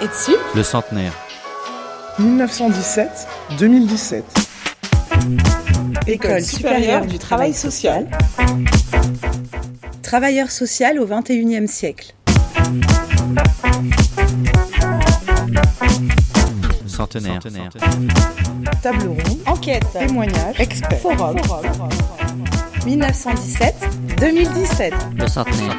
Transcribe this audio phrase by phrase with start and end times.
[0.00, 1.12] Et dessus Le centenaire.
[2.20, 4.22] 1917-2017.
[6.06, 8.06] École supérieure du travail social.
[10.02, 12.14] Travailleur social au XXIe siècle.
[16.86, 17.40] Centenaire.
[18.82, 19.38] Table ronde.
[19.46, 19.84] Enquête.
[19.92, 20.60] Témoignage.
[20.60, 21.00] Expert.
[21.00, 21.36] Forum.
[22.86, 24.92] 1917-2017.
[25.18, 25.76] Le centenaire.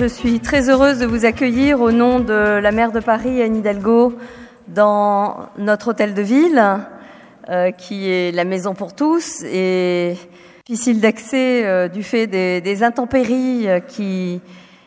[0.00, 3.56] Je suis très heureuse de vous accueillir au nom de la maire de Paris, Anne
[3.56, 4.16] Hidalgo,
[4.66, 6.64] dans notre hôtel de ville,
[7.50, 10.16] euh, qui est la maison pour tous et
[10.64, 14.40] difficile d'accès euh, du fait des, intempéries euh, qui,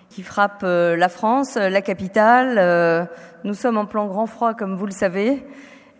[0.09, 3.07] qui frappent la France, la capitale.
[3.43, 5.45] Nous sommes en plan grand froid, comme vous le savez,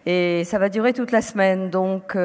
[0.08, 1.70] et ça va durer toute la semaine.
[1.70, 2.18] Donc,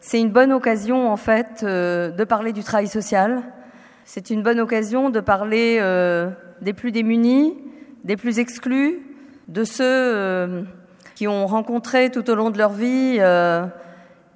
[0.00, 3.44] c'est une bonne occasion, en fait, de parler du travail social.
[4.04, 6.28] C'est une bonne occasion de parler euh,
[6.60, 7.56] des plus démunis,
[8.02, 9.00] des plus exclus,
[9.46, 10.62] de ceux euh,
[11.14, 13.64] qui ont rencontré tout au long de leur vie euh,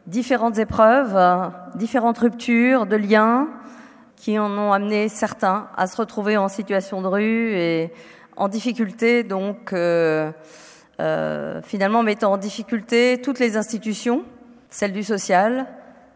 [0.07, 3.49] différentes épreuves, différentes ruptures de liens,
[4.15, 7.93] qui en ont amené certains à se retrouver en situation de rue et
[8.37, 9.75] en difficulté, donc
[11.65, 14.23] finalement mettant en difficulté toutes les institutions,
[14.71, 15.67] celles du social,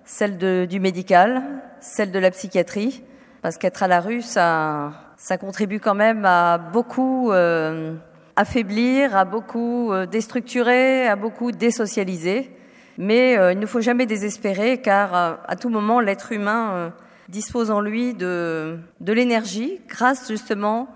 [0.05, 1.43] celles du médical,
[1.81, 3.03] celles de la psychiatrie,
[3.43, 4.93] parce qu'être à la rue, ça,
[5.41, 7.95] contribue quand même à beaucoup euh,
[8.37, 12.51] affaiblir, à beaucoup euh, déstructurer, à beaucoup désocialiser.
[12.99, 15.15] Mais euh, il ne faut jamais désespérer, car
[15.47, 16.93] à tout moment, l'être humain
[17.29, 20.89] dispose en lui de, l'énergie, grâce justement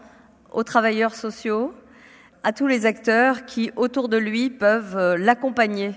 [0.53, 1.73] aux travailleurs sociaux,
[2.43, 5.93] à tous les acteurs qui, autour de lui, peuvent l'accompagner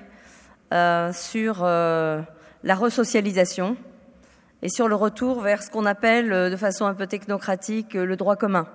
[1.11, 3.75] sur la resocialisation
[4.61, 8.05] et sur le retour vers ce qu'on appelle euh, de façon un peu technocratique euh,
[8.05, 8.67] le droit commun.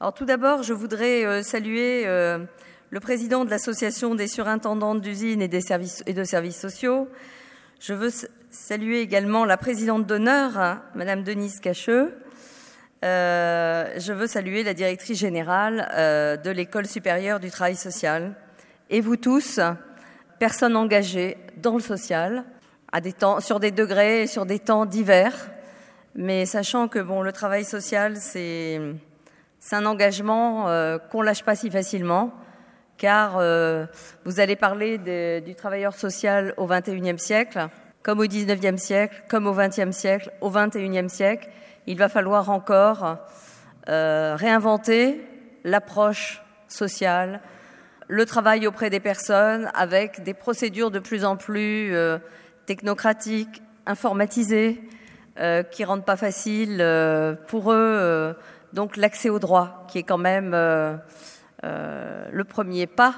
[0.00, 5.48] Alors tout d'abord, je voudrais euh, saluer le président de l'association des surintendantes d'usines et,
[5.48, 7.08] des services, et de services sociaux.
[7.80, 8.10] Je veux
[8.50, 12.14] saluer également la présidente d'honneur, hein, Madame Denise Cacheux.
[13.02, 18.34] Je veux saluer la directrice générale de l'École supérieure du travail social.
[18.90, 19.60] Et vous tous,
[20.38, 22.44] personnes engagées dans le social,
[22.92, 25.50] à des temps, sur des degrés et sur des temps divers,
[26.14, 28.80] mais sachant que bon, le travail social, c'est
[29.72, 32.32] un engagement euh, qu'on lâche pas si facilement,
[32.96, 33.86] car euh,
[34.24, 34.98] vous allez parler
[35.40, 37.68] du travailleur social au XXIe siècle,
[38.02, 41.48] comme au XIXe siècle, comme au XXe siècle, au XXIe siècle.
[41.86, 43.18] Il va falloir encore
[43.88, 45.20] euh, réinventer
[45.62, 47.40] l'approche sociale,
[48.08, 52.18] le travail auprès des personnes avec des procédures de plus en plus euh,
[52.66, 54.80] technocratiques, informatisées,
[55.38, 58.32] euh, qui rendent pas facile euh, pour eux euh,
[58.72, 60.96] donc l'accès au droit, qui est quand même euh,
[61.62, 63.14] le premier pas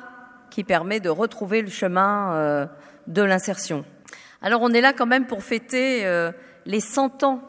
[0.51, 2.69] qui permet de retrouver le chemin
[3.07, 3.85] de l'insertion.
[4.41, 6.05] Alors on est là quand même pour fêter
[6.65, 7.43] les 100 ans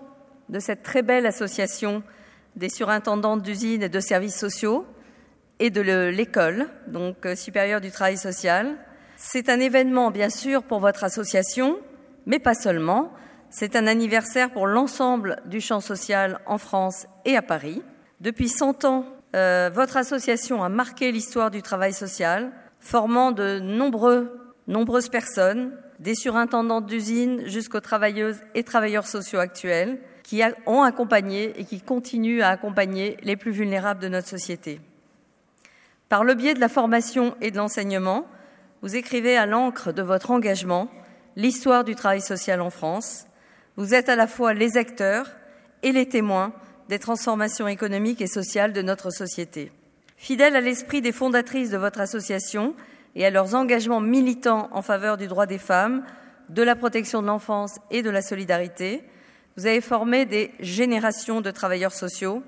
[0.50, 2.04] de cette très belle association
[2.56, 4.86] des surintendantes d'usines et de services sociaux
[5.60, 8.76] et de le- l'école, donc supérieure du travail social.
[9.16, 11.78] C'est un événement, bien sûr, pour votre association,
[12.30, 13.12] mais pas seulement.
[13.50, 17.82] C'est un anniversaire pour l'ensemble du champ social en France et à Paris.
[18.22, 24.54] Depuis 100 ans, euh, votre association a marqué l'histoire du travail social, formant de nombreux,
[24.68, 31.66] nombreuses personnes, des surintendantes d'usines jusqu'aux travailleuses et travailleurs sociaux actuels, qui ont accompagné et
[31.66, 34.80] qui continuent à accompagner les plus vulnérables de notre société.
[36.10, 38.28] Par le biais de la formation et de l'enseignement,
[38.84, 40.90] vous écrivez à l'encre de votre engagement
[41.40, 43.26] l'histoire du travail social en France.
[43.78, 45.26] Vous êtes à la fois les acteurs
[45.84, 46.52] et les témoins
[46.90, 49.72] des transformations économiques et sociales de notre société.
[50.18, 52.76] Fidèle à l'esprit des fondatrices de votre association
[53.16, 56.04] et à leurs engagements militants en faveur du droit des femmes,
[56.50, 59.02] de la protection de l'enfance et de la solidarité,
[59.56, 62.44] vous avez formé des générations de travailleurs sociaux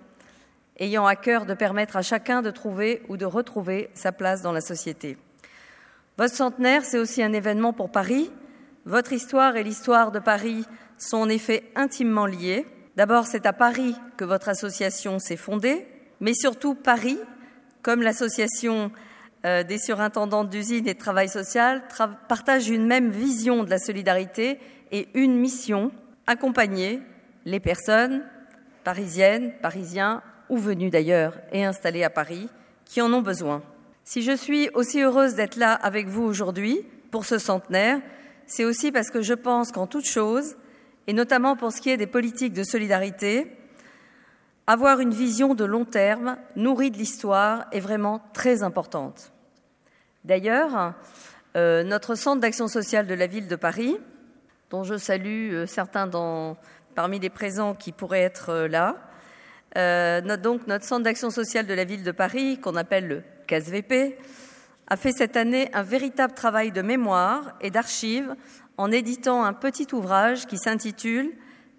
[0.79, 4.51] ayant à cœur de permettre à chacun de trouver ou de retrouver sa place dans
[4.51, 5.17] la société.
[6.17, 8.29] Votre centenaire, c'est aussi un événement pour Paris.
[8.85, 10.65] Votre histoire et l'histoire de Paris
[10.97, 12.65] sont en effet intimement liées.
[12.95, 15.87] D'abord, c'est à Paris que votre association s'est fondée,
[16.19, 17.19] mais surtout Paris,
[17.83, 18.91] comme l'association
[19.45, 21.83] euh, des surintendantes d'usines et de travail social,
[22.27, 24.59] partage une même vision de la solidarité
[24.91, 25.91] et une mission,
[26.27, 27.01] accompagner
[27.45, 28.23] les personnes
[28.83, 32.49] parisiennes, parisiens ou venus d'ailleurs et installés à Paris,
[32.85, 33.61] qui en ont besoin.
[34.03, 37.99] Si je suis aussi heureuse d'être là avec vous aujourd'hui pour ce centenaire,
[38.51, 40.57] c'est aussi parce que je pense qu'en toute chose,
[41.07, 43.49] Et notamment pour ce qui est des politiques de solidarité,
[44.67, 49.31] avoir une vision de long terme, nourrie de l'histoire, est vraiment très importante.
[50.25, 50.93] D'ailleurs,
[51.55, 53.97] euh, notre centre d'action sociale de la ville de Paris,
[54.69, 56.09] dont je salue euh, certains
[56.93, 58.97] parmi les présents qui pourraient être euh, là,
[60.37, 64.17] donc notre centre d'action sociale de la ville de Paris, qu'on appelle le CASVP,
[64.91, 68.35] a fait cette année un véritable travail de mémoire et d'archives
[68.75, 71.31] en éditant un petit ouvrage qui s'intitule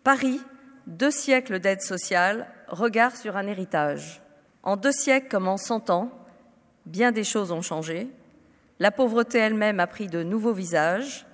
[0.03, 0.41] Paris,
[0.87, 4.23] deux siècles d'aide sociale, regard sur un héritage.
[4.63, 6.11] En deux siècles comme en cent ans,
[6.87, 8.09] bien des choses ont changé.
[8.79, 11.27] La pauvreté elle-même a pris de nouveaux visages.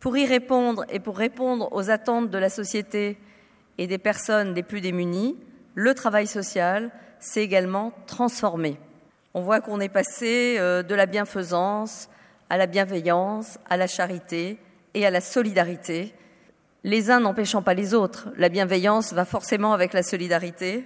[0.00, 3.16] Pour y répondre et pour répondre aux attentes de la société
[3.78, 5.38] et des personnes les plus démunies,
[5.74, 8.78] le travail social s'est également transformé.
[9.38, 12.08] On voit qu'on est passé euh, de la bienfaisance
[12.50, 14.58] à la bienveillance, à la charité
[14.94, 16.12] et à la solidarité,
[16.82, 18.30] les uns n'empêchant pas les autres.
[18.36, 20.84] La bienveillance va forcément avec la solidarité.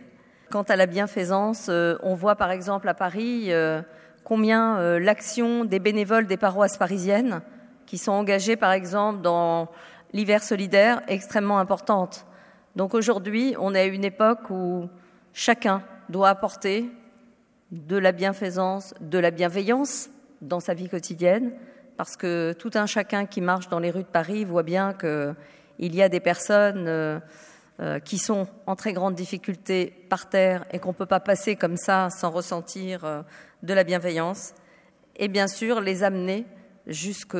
[0.50, 3.80] Quant à la bienfaisance, euh, on voit par exemple à Paris euh,
[4.22, 7.40] combien l'action des bénévoles des paroisses parisiennes,
[7.86, 9.70] qui sont engagés par exemple dans
[10.12, 12.26] l'hiver solidaire, est extrêmement importante.
[12.76, 14.90] Donc aujourd'hui, on est à une époque où
[15.32, 16.92] chacun doit apporter
[17.72, 20.10] de la bienfaisance, de la bienveillance
[20.42, 21.52] dans sa vie quotidienne,
[21.96, 25.94] parce que tout un chacun qui marche dans les rues de Paris voit bien qu'il
[25.94, 27.18] y a des personnes euh,
[27.80, 31.56] euh, qui sont en très grande difficulté par terre et qu'on ne peut pas passer
[31.56, 33.22] comme ça sans ressentir euh,
[33.62, 34.52] de la bienveillance,
[35.16, 36.44] et bien sûr les amener
[36.86, 37.36] jusque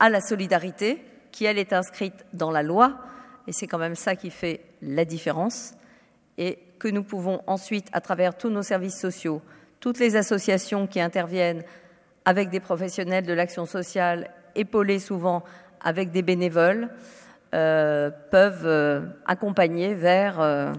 [0.00, 2.98] à la solidarité, qui elle est inscrite dans la loi,
[3.46, 5.72] et c'est quand même ça qui fait la différence,
[6.36, 9.40] et que nous pouvons ensuite, à travers tous nos services sociaux,
[9.80, 11.62] toutes les associations qui interviennent
[12.26, 15.44] avec des professionnels de l'action sociale, épaulés souvent
[15.80, 16.90] avec des bénévoles,
[17.54, 20.74] euh, peuvent euh, accompagner vers euh,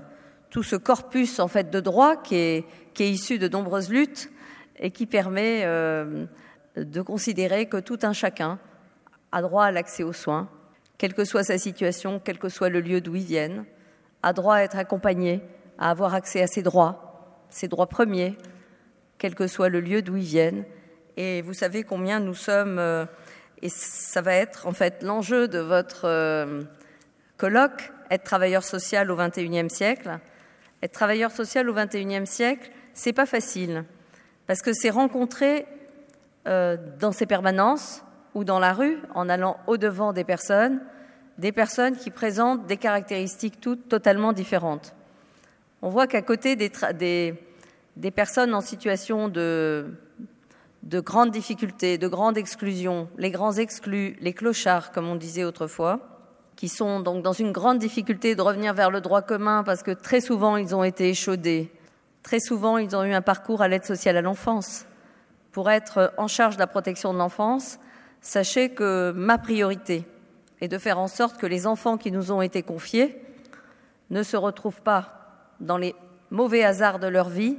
[0.52, 4.30] tout ce corpus en fait de droit qui est, qui est issu de nombreuses luttes
[4.78, 5.66] et qui permet
[6.76, 8.60] de considérer que tout un chacun
[9.32, 10.50] a droit à l'accès aux soins,
[11.00, 13.66] quelle que soit sa situation, quel que soit le lieu d'où il vienne,
[14.22, 15.42] a droit à être accompagné
[15.78, 18.38] à avoir accès à ses droits, ses droits premiers,
[19.18, 20.66] quel que soit le lieu d'où ils viennent.
[21.18, 23.06] Et vous savez combien nous sommes, euh,
[23.62, 26.64] et ça va être en fait l'enjeu de votre euh,
[27.38, 30.20] colloque, être travailleur social au XXIe siècle.
[30.84, 33.86] Être travailleur social au XXIe siècle, c'est pas facile,
[34.46, 35.66] parce que c'est rencontrer
[36.48, 40.82] euh, dans ces permanences ou dans la rue, en allant au-devant des personnes,
[41.38, 44.94] des personnes qui présentent des caractéristiques toutes totalement différentes
[45.86, 49.86] on voit qu'à côté des, personnes en situation de,
[50.82, 56.00] de grandes difficultés, de grande exclusion, les grands exclus, les clochards, comme on disait autrefois,
[56.56, 59.92] qui sont donc dans une grande difficulté de revenir vers le droit commun parce que
[59.92, 61.72] très souvent ils ont été échaudés,
[62.24, 64.88] très souvent ils ont eu un parcours à l'aide sociale à l'enfance.
[65.52, 67.78] Pour être en charge de la protection de l'enfance,
[68.22, 70.04] sachez que ma priorité
[70.62, 73.22] est de faire en sorte que les enfants qui nous ont été confiés
[74.10, 75.22] ne se retrouvent pas
[75.60, 75.96] dans les
[76.32, 77.58] mauvais hasards de leur vie,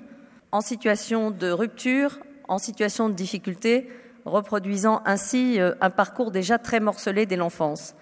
[0.52, 3.88] en situation de rupture, en situation de difficulté,
[4.24, 7.94] reproduisant ainsi euh, un parcours déjà très morcelé dès l'enfance.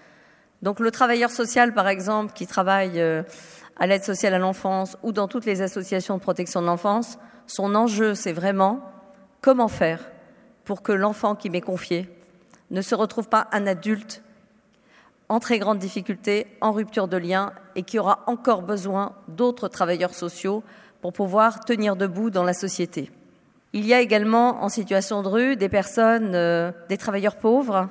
[0.61, 3.23] Donc le travailleur social, par exemple, qui travaille euh,
[3.77, 7.75] à l'aide sociale à l'enfance ou dans toutes les associations de protection de l'enfance, son
[7.75, 8.81] enjeu, c'est vraiment
[9.41, 9.99] comment faire
[10.63, 12.09] pour que l'enfant qui m'est confié
[12.71, 14.23] ne se retrouve pas un adulte
[15.29, 20.13] en très grande difficulté, en rupture de lien et qui aura encore besoin d'autres travailleurs
[20.13, 20.63] sociaux
[21.01, 23.11] pour pouvoir tenir debout dans la société.
[23.73, 27.89] Il y a également en situation de rue des personnes, euh, des travailleurs pauvres,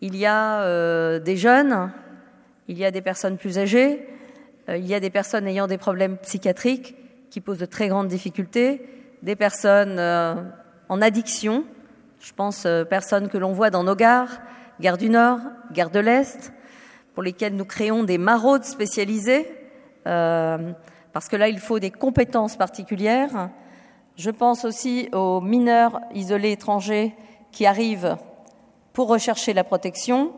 [0.00, 1.90] il y a euh, des jeunes,
[2.68, 4.06] il y a des personnes plus âgées,
[4.68, 6.94] euh, il y a des personnes ayant des problèmes psychiatriques
[7.30, 8.86] qui posent de très grandes difficultés,
[9.22, 9.98] des personnes
[10.88, 11.64] en addiction,
[12.20, 14.38] je pense personnes que l'on voit dans nos gares,
[14.80, 15.38] gare du Nord,
[15.72, 16.52] gare de l'Est,
[17.14, 19.46] pour lesquelles nous créons des maraudes spécialisées,
[20.06, 20.72] euh,
[21.12, 23.48] parce que là, il faut des compétences particulières.
[24.16, 27.14] Je pense aussi aux mineurs isolés étrangers
[27.52, 28.16] qui arrivent
[28.92, 30.32] pour rechercher la protection.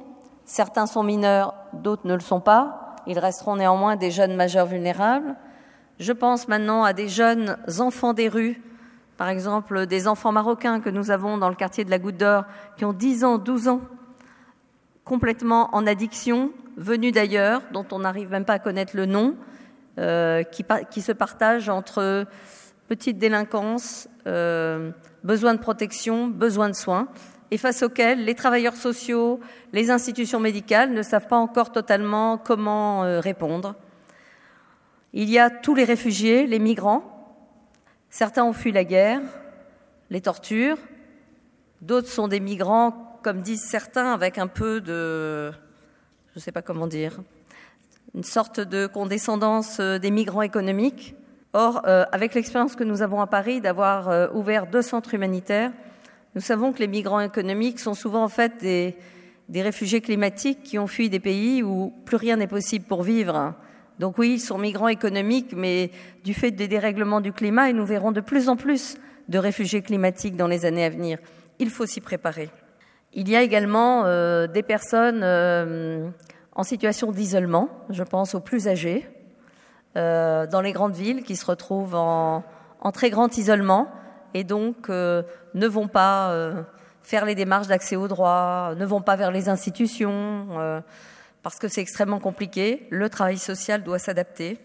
[0.45, 2.97] Certains sont mineurs, d'autres ne le sont pas.
[3.07, 5.35] Ils resteront néanmoins des jeunes majeurs vulnérables.
[5.99, 8.62] Je pense maintenant à des jeunes enfants des rues,
[9.16, 12.45] par exemple des enfants marocains que nous avons dans le quartier de la Goutte d'Or,
[12.76, 13.80] qui ont 10 ans, 12 ans,
[15.08, 19.36] complètement en addiction, venus d'ailleurs, dont on n'arrive même pas à connaître le nom,
[19.98, 22.26] euh, qui, se partagent entre
[22.88, 24.92] petite délinquance, euh,
[25.24, 27.08] besoin de protection, besoin de soins.
[27.50, 29.40] et face auxquels les travailleurs sociaux,
[29.72, 33.74] les institutions médicales ne savent pas encore totalement comment euh, répondre.
[35.14, 37.02] Il y a tous les réfugiés, les migrants.
[38.10, 39.22] Certains ont fui la guerre,
[40.10, 40.76] les tortures.
[41.80, 45.50] D'autres sont des migrants, comme disent certains, avec un peu de...
[45.50, 47.20] je ne sais pas comment dire,
[48.14, 51.14] une sorte de condescendance euh, des migrants économiques.
[51.52, 55.72] Or, euh, avec l'expérience que nous avons à Paris d'avoir euh, ouvert deux centres humanitaires,
[56.34, 58.96] nous savons que les migrants économiques sont souvent en fait des,
[59.48, 63.54] des réfugiés climatiques qui ont fui des pays où plus rien n'est possible pour vivre.
[63.98, 65.90] Donc oui, ils sont migrants économiques, mais
[66.25, 68.96] du fait des dérèglements du climat, et nous verrons de plus en plus
[69.28, 71.18] de réfugiés climatiques dans les années à venir.
[71.58, 72.50] Il faut s'y préparer.
[73.14, 76.08] Il y a également euh, des personnes euh,
[76.52, 79.08] en situation d'isolement, je pense aux plus âgés,
[79.96, 82.44] euh, dans les grandes villes qui se retrouvent en,
[82.80, 83.88] en très grand isolement
[84.34, 85.22] et donc euh,
[85.54, 86.62] ne vont pas euh,
[87.02, 90.80] faire les démarches d'accès aux droits, ne vont pas vers les institutions, euh,
[91.42, 92.86] parce que c'est extrêmement compliqué.
[92.90, 94.58] Le travail social doit s'adapter.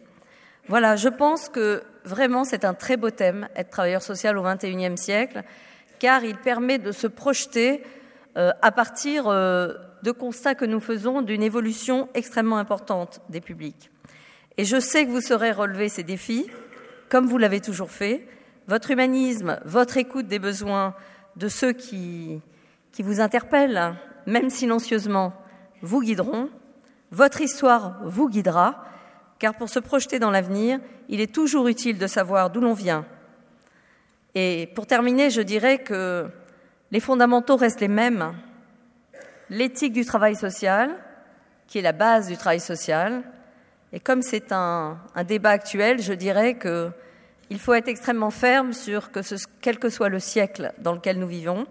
[0.67, 4.97] Voilà, je pense que vraiment c'est un très beau thème, être travailleur social au XXIe
[4.97, 5.43] siècle,
[6.00, 7.83] car il permet de se projeter
[8.35, 13.91] à partir euh, de constats que nous faisons d'une évolution extrêmement importante des publics.
[14.57, 16.47] Et je sais que vous saurez relever ces défis,
[17.09, 18.27] comme vous l'avez toujours fait.
[18.67, 20.95] Votre humanisme, votre écoute des besoins
[21.35, 22.41] de ceux qui,
[22.91, 25.33] qui vous interpellent, même silencieusement,
[25.81, 26.49] vous guideront.
[27.11, 28.85] Votre histoire vous guidera,
[29.37, 33.05] car pour se projeter dans l'avenir, il est toujours utile de savoir d'où l'on vient.
[34.35, 36.27] Et pour terminer, je dirais que
[36.93, 38.33] les fondamentaux restent les mêmes.
[39.50, 40.91] L'éthique du travail social,
[41.67, 43.23] qui est la base du travail social.
[43.91, 46.91] Et comme c'est un, débat actuel, je dirais que
[47.50, 49.21] il faut être extrêmement ferme sur que
[49.59, 51.65] quel que soit le siècle dans lequel nous vivons,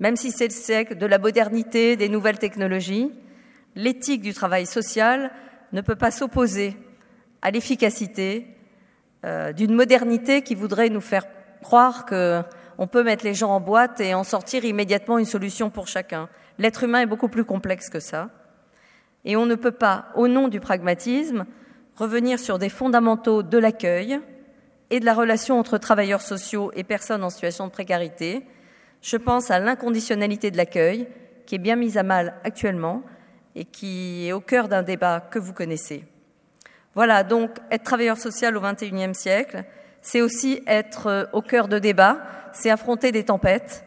[0.00, 3.12] même si c'est le siècle de la modernité, des nouvelles technologies,
[3.76, 5.30] l'éthique du travail social
[5.72, 6.76] ne peut pas s'opposer
[7.40, 8.48] à l'efficacité
[9.24, 11.24] euh, d'une modernité qui voudrait nous faire
[11.62, 12.42] croire que
[12.78, 16.28] on peut mettre les gens en boîte et en sortir immédiatement une solution pour chacun.
[16.58, 18.30] L'être humain est beaucoup plus complexe que ça.
[19.24, 21.46] Et on ne peut pas, au nom du pragmatisme,
[21.96, 24.20] revenir sur des fondamentaux de l'accueil
[24.90, 28.46] et de la relation entre travailleurs sociaux et personnes en situation de précarité.
[29.02, 31.08] Je pense à l'inconditionnalité de l'accueil,
[31.46, 33.02] qui est bien mise à mal actuellement
[33.54, 36.04] et qui est au cœur d'un débat que vous connaissez.
[36.94, 39.64] Voilà, donc être travailleur social au XXIe siècle,
[40.06, 42.18] c'est aussi être au cœur de débats,
[42.52, 43.84] c'est affronter des tempêtes,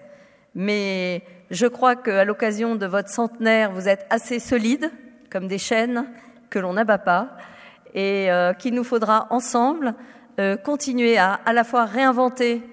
[0.54, 4.92] mais je crois qu'à l'occasion de votre centenaire, vous êtes assez solide,
[5.32, 6.06] comme des chaînes
[6.50, 7.38] que l'on n'abat pas,
[7.94, 9.96] et euh, qu'il nous faudra ensemble
[10.42, 12.64] euh, continuer à à la fois réinventer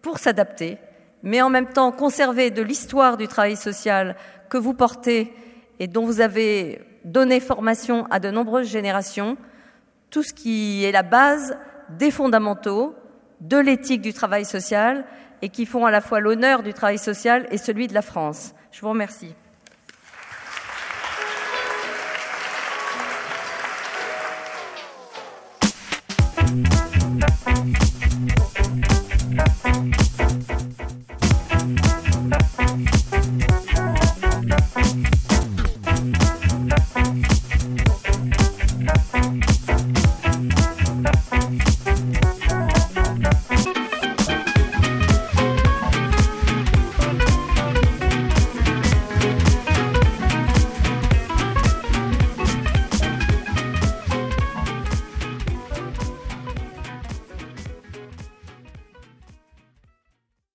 [0.00, 0.78] pour s'adapter,
[1.24, 4.14] mais en même temps conserver de l'histoire du travail social
[4.48, 5.34] que vous portez
[5.80, 9.36] et dont vous avez donné formation à de nombreuses générations,
[10.08, 11.56] tout ce qui est la base
[11.90, 12.94] des fondamentaux
[13.40, 15.04] de l'éthique du travail social
[15.42, 18.54] et qui font à la fois l'honneur du travail social et celui de la France.
[18.70, 19.34] Je vous remercie.